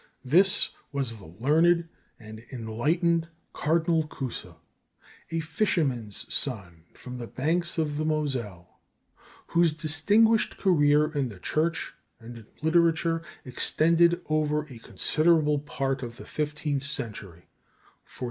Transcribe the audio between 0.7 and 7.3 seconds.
was the learned and enlightened Cardinal Cusa, a fisherman's son from the